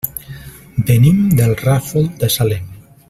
Venim 0.87 1.19
del 1.41 1.53
Ràfol 1.61 2.09
de 2.25 2.31
Salem. 2.39 2.75